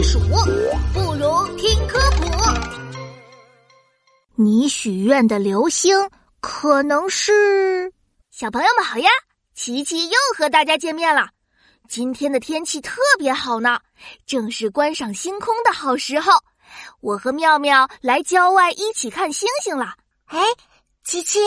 [0.00, 0.18] 避暑，
[0.94, 2.24] 不如听科普。
[4.34, 5.94] 你许愿的流星
[6.40, 7.92] 可能是……
[8.30, 9.10] 小朋友们好呀，
[9.54, 11.28] 琪琪又和大家见面了。
[11.86, 13.78] 今天的天气特别好呢，
[14.24, 16.32] 正是观赏星空的好时候。
[17.02, 19.96] 我和妙妙来郊外一起看星星了。
[20.28, 20.40] 哎，
[21.04, 21.40] 琪琪，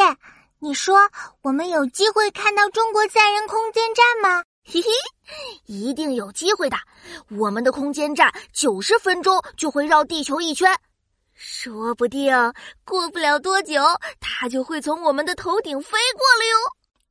[0.60, 1.10] 你说
[1.42, 4.44] 我们有机会看到中国载人空间站吗？
[4.64, 4.90] 嘿嘿，
[5.74, 6.78] 一定有机会的。
[7.30, 10.72] 我们的空间站九十分钟就会绕地球一圈，
[11.34, 12.32] 说不定
[12.86, 13.82] 过不了多久，
[14.20, 16.58] 它就会从我们的头顶飞过了哟。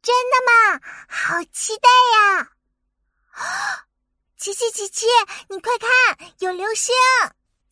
[0.00, 0.80] 真的吗？
[1.08, 2.48] 好期待呀！
[4.38, 5.06] 琪琪，琪琪，
[5.48, 5.88] 你快看，
[6.38, 6.94] 有流星！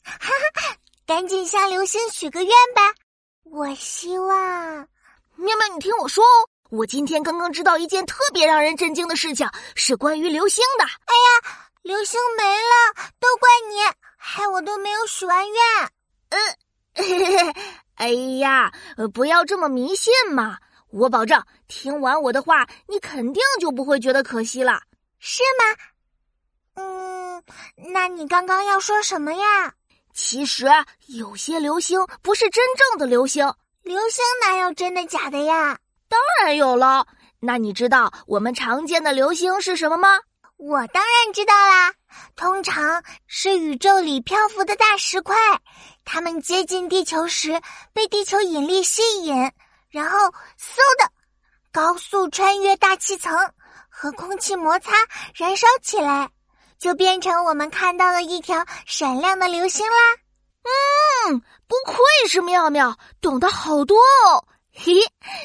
[0.05, 0.19] 哈
[0.55, 2.95] 哈，赶紧向流星许个愿吧！
[3.45, 4.89] 我希望……
[5.37, 6.50] 妙妙，你听我说哦。
[6.71, 10.85] 我今天刚刚知道一件特别让人震惊的事情，是关于流星的。
[10.85, 13.79] 哎呀，流星没了，都怪你，
[14.17, 15.91] 害我都没有许完愿。
[16.31, 17.55] 嗯，
[17.97, 18.73] 哎呀，
[19.13, 20.59] 不要这么迷信嘛！
[20.93, 24.83] 我保证，听完我的话，你肯定就不会觉得可惜了，
[25.19, 26.85] 是吗？
[26.85, 27.43] 嗯，
[27.93, 29.75] 那你刚刚要说什么呀？
[30.15, 30.67] 其实
[31.07, 35.77] 有些流星不是真正的流星，流星哪有真的假的呀？
[36.11, 37.07] 当然有了，
[37.39, 40.19] 那你知道我们常见的流星是什么吗？
[40.57, 41.95] 我当然知道啦，
[42.37, 45.37] 通常是宇宙里漂浮的大石块，
[46.05, 47.63] 它们接近地球时
[47.95, 49.35] 被地球引力吸引，
[49.89, 51.11] 然后嗖的
[51.73, 53.33] 高速穿越大气层
[53.89, 54.93] 和空气摩擦
[55.35, 56.29] 燃烧起来，
[56.79, 59.97] 就变成我们看到的一条闪亮的流星啦。
[61.31, 61.97] 嗯，不愧
[62.29, 64.45] 是妙妙，懂得好多哦。
[64.83, 64.95] 嘿，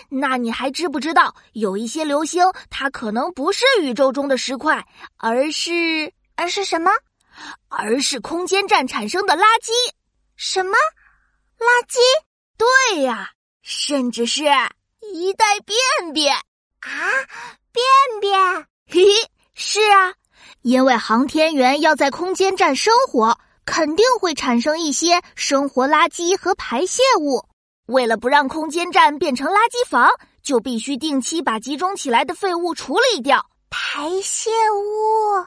[0.07, 4.85] 那你还知不知道，有一些流星它可能不是宇宙中的石块，
[5.17, 6.89] 而是而是什么？
[7.67, 9.71] 而是空间站产生的垃圾。
[10.37, 10.77] 什么？
[11.59, 11.97] 垃圾？
[12.57, 13.31] 对呀，
[13.61, 14.45] 甚至是
[15.01, 16.89] 一袋便便啊！
[17.73, 17.85] 便
[18.21, 18.39] 便？
[18.87, 20.13] 嘿嘿，是啊，
[20.61, 27.45] 因为航天员要在空间站生活，肯定会产生一些生活垃圾和排泄物。
[27.87, 30.09] 为了不让空间站变成垃圾房，
[30.41, 33.45] 就必须定期把集中起来的废物处理掉。
[33.69, 35.37] 排泄物，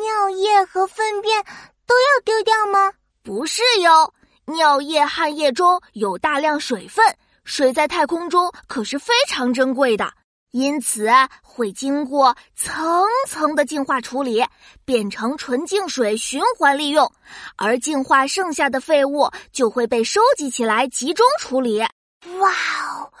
[0.00, 1.44] 尿液和粪便
[1.86, 2.92] 都要丢掉吗？
[3.22, 4.12] 不是哟，
[4.46, 7.04] 尿液、汗液中有大量水分，
[7.44, 10.12] 水在太空中可是非常珍贵的。
[10.56, 11.06] 因此
[11.42, 14.42] 会经过层层的净化处理，
[14.86, 17.12] 变成纯净水循环利用，
[17.56, 21.80] 而净化剩下的废物就会被收集起来集中处理。
[21.80, 22.50] 哇
[22.88, 23.12] 哦，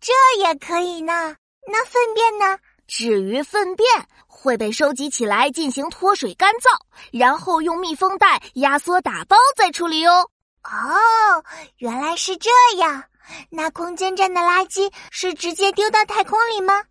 [0.00, 1.34] 这也可以呢！
[1.66, 2.58] 那粪便呢？
[2.86, 3.88] 至于粪便
[4.26, 6.78] 会被收集起来进行脱水干燥，
[7.10, 10.28] 然后用密封袋压缩打包再处理哦。
[10.64, 11.42] 哦，
[11.78, 13.04] 原来是这样。
[13.50, 16.84] 那空间站的垃圾是直接丢到太空里吗？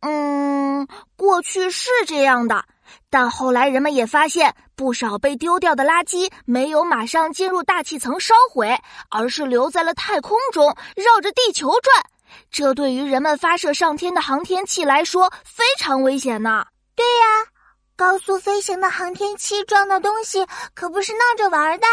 [0.00, 0.86] 嗯，
[1.16, 2.64] 过去是这样的，
[3.10, 8.78] 但后来人们也发现，不少被丢掉的垃圾没有马上进入大气层烧毁，
[9.10, 12.04] 而是留在了太空中，绕着地球转。
[12.50, 16.66] 这对于人们发射上天的航天器来说非常危险呢。
[16.94, 17.50] 对呀，
[17.96, 21.86] 高速飞行的航天器撞到东西可不是闹着玩的，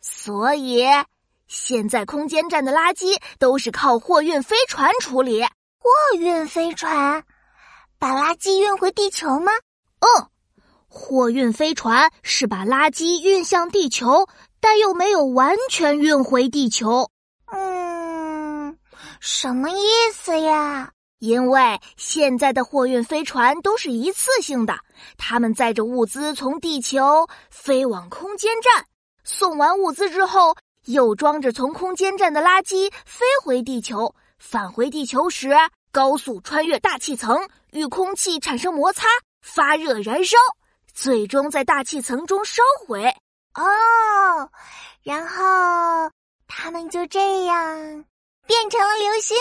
[0.00, 0.84] 所以。
[1.50, 5.42] 现在空间站的垃圾都是靠货运飞船处理。
[5.42, 7.24] 货运飞船
[7.98, 9.50] 把垃圾运回地球吗？
[9.98, 10.28] 嗯，
[10.86, 14.28] 货运飞船是把垃圾运向地球，
[14.60, 17.10] 但又没有完全运回地球。
[17.46, 18.78] 嗯，
[19.18, 19.84] 什么意
[20.14, 20.92] 思呀？
[21.18, 24.78] 因为现在的货运飞船都是一次性的，
[25.18, 28.86] 他们载着物资从地球飞往空间站，
[29.24, 30.54] 送完物资之后。
[30.86, 35.50] 又装着从空间站的垃圾飞回地球，返回地球时
[35.92, 39.06] 高速穿越大气层，与空气产生摩擦，
[39.42, 40.36] 发热燃烧，
[40.92, 43.04] 最终在大气层中烧毁。
[43.54, 44.50] 哦，
[45.02, 46.10] 然后
[46.46, 48.04] 他们就这样
[48.46, 49.36] 变成了流星，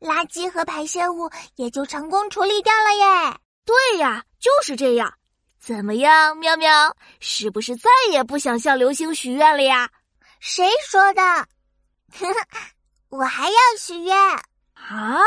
[0.00, 3.36] 垃圾和排泄物也就成功处理掉了耶。
[3.64, 5.12] 对呀，就是这样。
[5.60, 9.90] 怎么样，喵喵，是不是再也不想向流星许愿了呀？
[10.40, 11.22] 谁说的？
[13.10, 14.16] 我还要许愿
[14.74, 15.20] 啊！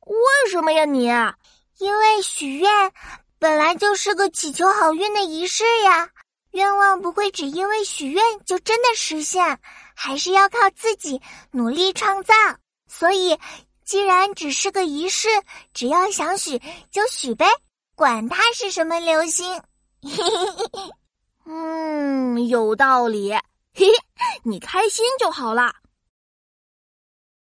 [0.00, 1.06] 为什么呀你？
[1.78, 2.70] 因为许愿
[3.38, 6.08] 本来就是个祈求好运的仪式呀。
[6.52, 9.60] 愿望不会只因为许愿就真的实现，
[9.94, 11.20] 还是要靠自己
[11.50, 12.32] 努力创造。
[12.88, 13.38] 所以，
[13.84, 15.28] 既然只是个仪式，
[15.74, 16.58] 只要想许
[16.90, 17.46] 就许呗，
[17.94, 19.62] 管它是什么流星。
[21.44, 22.68] 嗯，有。
[22.68, 23.32] 有道理。
[23.74, 23.92] 嘿嘿，
[24.42, 25.74] 你开心就好了。